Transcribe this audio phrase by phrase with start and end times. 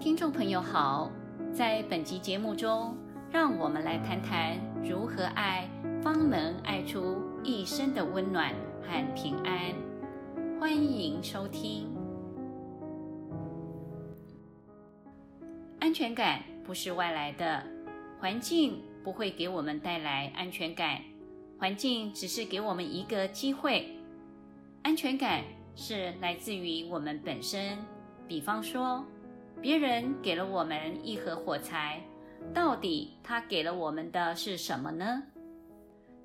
[0.00, 1.10] 听众朋友好，
[1.52, 2.96] 在本集节目中，
[3.32, 5.68] 让我们来谈谈如何爱，
[6.00, 9.74] 方能爱出一生的温暖和平安。
[10.60, 11.88] 欢迎收听。
[15.80, 17.66] 安全感不是外来的，
[18.20, 21.02] 环境不会给我们带来安全感，
[21.58, 23.88] 环境只是给我们一个机会。
[24.82, 25.42] 安全感
[25.74, 27.76] 是来自于我们本身。
[28.28, 29.02] 比方说，
[29.60, 32.00] 别人给了我们一盒火柴，
[32.54, 35.22] 到底他给了我们的是什么呢？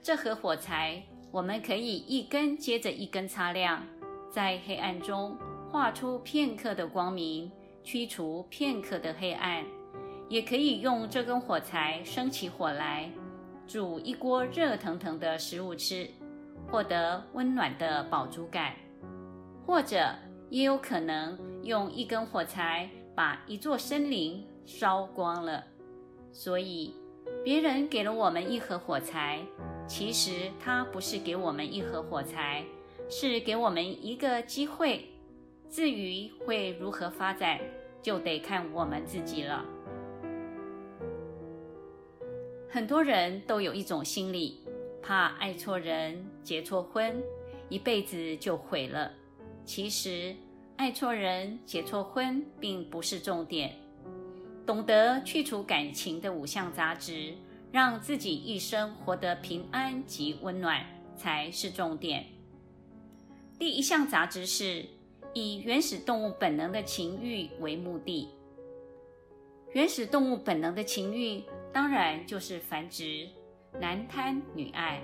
[0.04, 1.02] 这盒火柴，
[1.32, 3.84] 我们可以一根接着一根擦亮，
[4.30, 5.36] 在黑暗中
[5.72, 7.52] 画出片刻的光明，
[7.84, 9.64] 驱除片刻的黑暗；
[10.30, 13.09] 也可以用这根火柴生起火来，
[13.66, 16.08] 煮一锅热腾腾的食物吃，
[16.70, 18.73] 获得温暖的饱足感；
[19.66, 20.14] 或者
[20.52, 25.64] 也有可能用一根火柴把一座森林烧光了。
[26.31, 26.95] 所以，
[27.44, 29.39] 别人给了我们一盒火柴。
[29.86, 32.64] 其实他不是给我们一盒火柴，
[33.09, 35.06] 是给我们一个机会。
[35.69, 37.59] 至于会如何发展，
[38.02, 39.66] 就得看我们自己了。
[42.69, 44.59] 很多人都有一种心理，
[45.02, 47.22] 怕爱错人、结错婚，
[47.69, 49.11] 一辈子就毁了。
[49.66, 50.34] 其实，
[50.77, 53.75] 爱错人、结错婚并不是重点，
[54.66, 57.35] 懂得去除感情的五项杂质。
[57.73, 60.85] 让自己一生活得平安及温暖
[61.17, 62.23] 才是重点。
[63.57, 64.85] 第一项杂质是
[65.33, 68.29] 以原始动物本能的情欲为目的。
[69.71, 73.27] 原始动物本能的情欲当然就是繁殖，
[73.79, 75.01] 男贪女爱。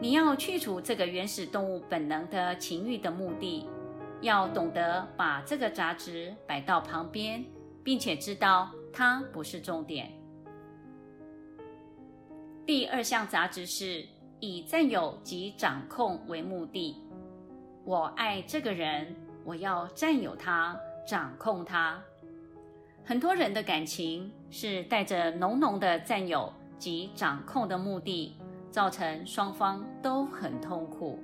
[0.00, 3.66] 你要去除这个原始动物本能的情欲的目的，
[4.20, 7.44] 要懂得把这个杂质摆到旁边，
[7.84, 10.12] 并且知道它不是重点。
[12.66, 14.04] 第二项杂质是
[14.40, 16.96] 以占有及掌控为目的。
[17.84, 21.98] 我爱这个人，我要占有他，掌控他。
[23.04, 28.36] 很多人的感情是带着浓浓的占有及掌控的目的，
[28.70, 31.18] 造成双方都很痛苦。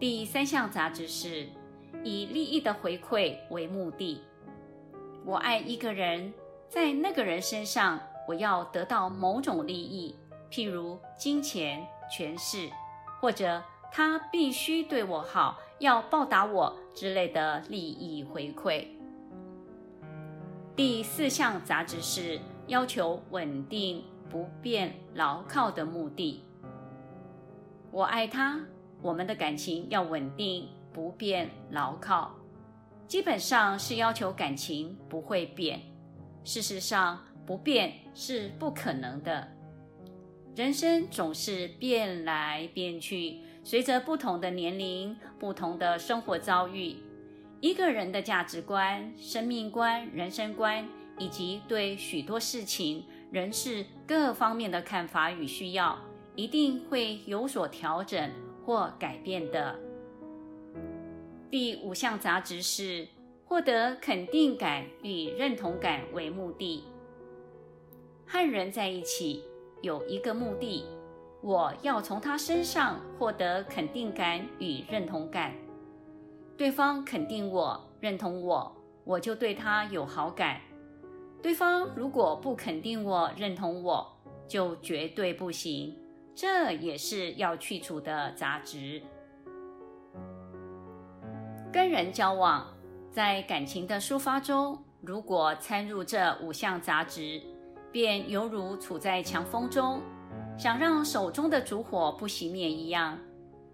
[0.00, 1.46] 第三项杂质是
[2.02, 4.22] 以利益的回馈为目的。
[5.26, 6.32] 我爱一个人，
[6.68, 8.00] 在那个人身上。
[8.28, 10.14] 我要得到某种利益，
[10.52, 12.70] 譬如金钱、权势，
[13.20, 18.86] 或者他必须对我好，要报答我之类的利益回馈。
[20.76, 22.38] 第四项杂质是
[22.68, 26.44] 要求稳定、不变、牢靠的目的。
[27.90, 28.60] 我爱他，
[29.02, 32.34] 我们的感情要稳定、不变、牢靠，
[33.06, 35.80] 基本上是要求感情不会变。
[36.44, 39.48] 事实上，不变是不可能的。
[40.56, 46.96] 人生总是变来变去，随着不同的年龄、不同的生活遭遇，
[47.60, 50.86] 一个人的价值观、生命观、人生观，
[51.18, 55.98] 以及对许多事情、人事各方面的看法与需要，
[56.34, 58.30] 一定会有所调整
[58.70, 59.76] 或改变的。
[61.50, 63.04] 第五项杂质是
[63.44, 66.84] 获得肯定感与认同感为目的。
[68.24, 69.42] 和人在一起
[69.82, 70.86] 有一个目的，
[71.42, 75.52] 我要从他身上获得肯定感与认同感。
[76.56, 80.60] 对方肯定我、认同我，我就对他有好感。
[81.42, 84.06] 对方如果不肯定我、认同我，
[84.46, 85.92] 就绝对不行。
[86.40, 89.02] 这也是要去除的杂质。
[91.70, 92.66] 跟人交往，
[93.12, 97.42] 在感情的抒发中，如果掺入这五项杂质，
[97.92, 100.00] 便犹如处在强风中，
[100.56, 103.18] 想让手中的烛火不熄灭一样。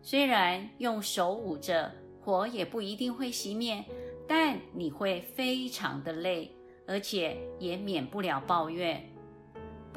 [0.03, 1.88] 虽然用手捂着，
[2.20, 3.85] 火也不一定会熄灭，
[4.26, 6.50] 但你会非常的累，
[6.85, 9.08] 而且也免不了抱怨。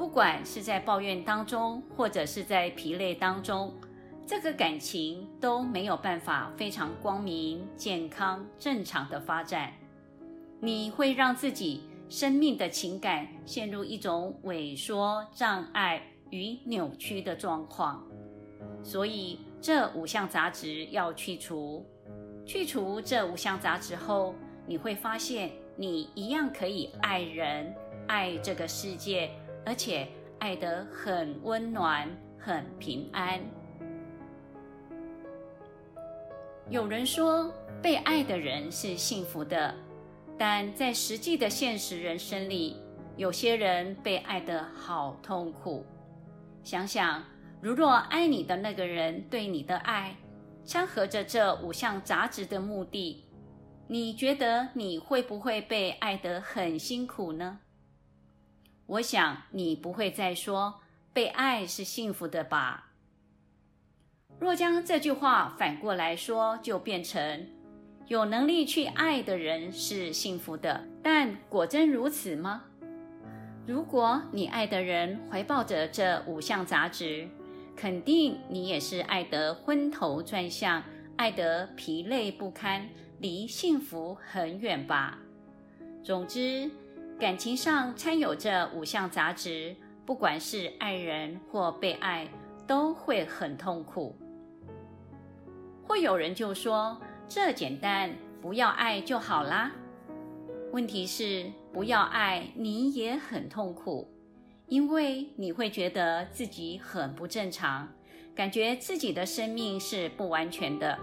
[0.00, 3.70] 不管是在抱怨当中，或者是在疲累当中，
[4.26, 9.70] 这个感情都没有办法非常光明、健康、正常的发展。
[10.58, 11.82] 你会让自己。
[12.08, 18.04] 生命的情感陷入一种萎缩、障碍与扭曲的状况，
[18.82, 21.86] 所以这五项杂质要去除。
[22.44, 24.34] 去除这五项杂质后，
[24.66, 27.72] 你会发现你一样可以爱人、
[28.08, 29.30] 爱这个世界，
[29.64, 30.08] 而且
[30.38, 32.08] 爱得很温暖、
[32.38, 33.40] 很平安。
[36.68, 37.52] 有人说，
[37.82, 39.74] 被爱的人是幸福的。
[40.38, 42.76] 但在实际的现实人生里，
[43.16, 45.84] 有些人被爱得好痛苦。
[46.62, 47.22] 想想，
[47.60, 50.16] 如若爱你的那个人对你的爱
[50.64, 53.26] 掺合着这五项杂质的目的，
[53.86, 57.58] 你觉得你会不会被爱得很辛苦呢？
[58.90, 60.80] 我想你不会再说
[61.12, 62.88] 被爱是幸福的吧？
[64.40, 67.46] 若将这句话反过来说，就变成
[68.08, 70.88] 有能力去爱的人是幸福的。
[71.04, 72.64] 但果真如此吗？
[73.64, 77.28] 如果你爱的人怀抱着这五项杂质，
[77.76, 80.82] 肯定你也是爱得昏头转向，
[81.16, 82.88] 爱得疲累不堪，
[83.20, 85.20] 离幸福很远吧。
[86.02, 86.68] 总之，
[87.20, 89.76] 感情上掺有这五项杂质，
[90.06, 92.26] 不管是爱人或被爱，
[92.66, 94.16] 都会很痛苦。
[95.86, 99.70] 会有人就说：“这简单，不要爱就好啦。”
[100.72, 104.10] 问题是，不要爱你也很痛苦，
[104.66, 107.86] 因为你会觉得自己很不正常，
[108.34, 110.98] 感觉自己的生命是不完全的。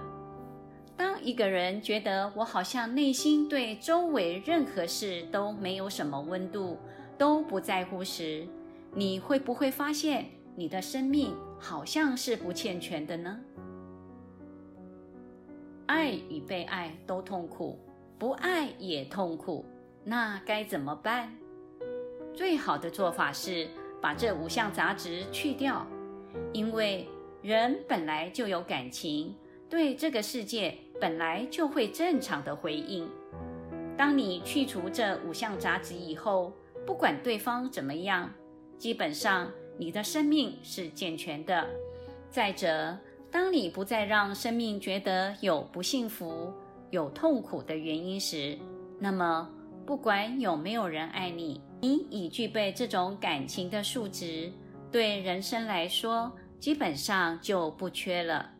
[0.98, 6.78] 当一个人觉得我好像内心对周围任何事都没有什么温度，
[7.18, 8.48] 都不在乎时，
[8.94, 13.40] 你会不会发现你的生命好像是不健全的呢？
[15.86, 17.80] 爱与被爱都痛苦，
[18.18, 19.64] 不爱也痛苦，
[20.04, 21.32] 那该怎么办？
[22.34, 23.68] 最好的做法是
[24.02, 25.86] 把这五项杂质去掉，
[26.54, 27.08] 因为
[27.44, 29.34] 人本来就有感情，
[29.70, 33.08] 对这个世界本来就会正常的回应。
[33.98, 36.54] 当你去除这五项杂质以后，
[36.86, 38.32] 不管对方怎么样，
[38.78, 41.68] 基本上你的生命是健全的。
[42.30, 42.98] 再者，
[43.32, 46.54] 当你不再让生命觉得有不幸福、
[46.92, 48.58] 有痛苦的原因时，
[49.00, 49.50] 那么
[49.86, 54.52] 不管有没有人爱你，你已具备这种感情的数值，
[54.92, 58.52] 对人生来说基本上就不缺了。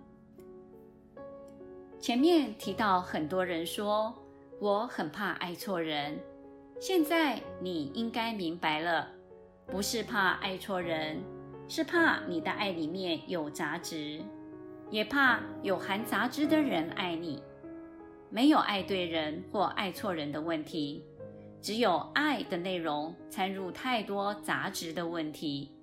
[2.00, 4.14] 前面提到很多人说
[4.60, 6.18] 我很怕爱错人，
[6.80, 9.10] 现在你应该明白了，
[9.66, 11.22] 不是怕爱错人，
[11.68, 14.22] 是怕你的爱里面有杂质。
[14.90, 17.44] 也怕有含杂质的人爱你，
[18.30, 21.04] 没有爱对人或爱错人的问题，
[21.62, 25.74] 只有爱的内容掺入太多杂质的问题。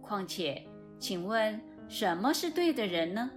[0.00, 0.66] 况且，
[0.98, 3.30] 请问什么是对的人呢？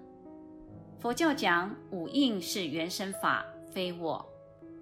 [1.00, 4.26] 佛教讲五蕴是原生法，非我。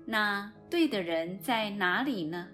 [0.06, 2.47] 那对的人在哪里呢？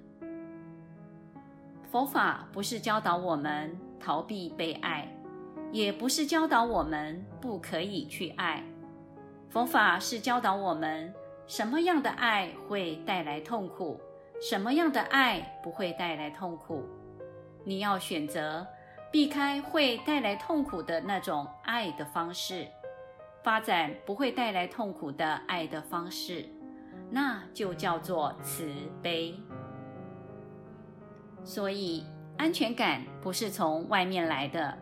[1.91, 5.07] 佛法不是教导我们逃避被爱。
[5.71, 8.61] 也不是教导我们不可以去爱，
[9.49, 11.13] 佛法是教导我们
[11.47, 13.97] 什么样的爱会带来痛苦，
[14.41, 16.83] 什么样的爱不会带来痛苦。
[17.63, 18.67] 你要选择
[19.09, 22.67] 避开会带来痛苦的那种爱的方式，
[23.43, 26.45] 发展不会带来痛苦的爱的方式，
[27.09, 28.69] 那就叫做慈
[29.01, 29.35] 悲。
[31.43, 32.05] 所以，
[32.37, 34.77] 安全感不是从外面来的。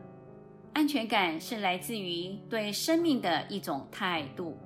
[0.73, 4.57] 安全感是来自于对生命的一种态度。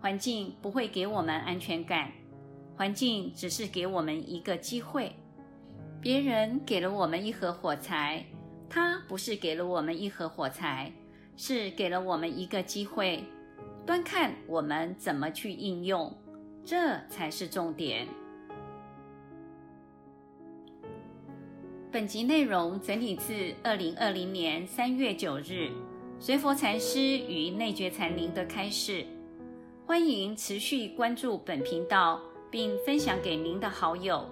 [0.00, 2.10] 环境不会给我们安全感，
[2.76, 5.14] 环境只是给我们一个机会。
[6.00, 8.24] 别人给了我们一盒火柴，
[8.68, 10.92] 他不是给了我们一盒火柴，
[11.36, 13.24] 是给了我们一个机会，
[13.86, 16.12] 端看我们怎么去应用，
[16.64, 18.06] 这才是重点。
[21.90, 25.70] 本集内容整理自二零二零年三月九日
[26.18, 29.04] 随佛禅师与内觉禅林的开示。
[29.84, 32.20] 欢迎持续关注本频道，
[32.50, 34.24] 并分享给您的好友。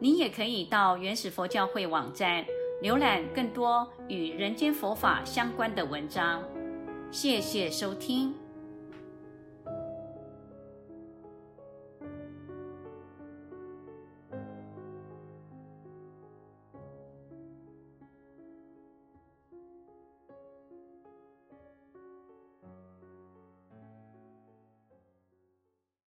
[0.00, 2.44] 您也可以到原始佛教会网站
[2.82, 6.42] 浏览更多与人间佛法相关的文章。
[7.10, 8.47] 谢谢收听。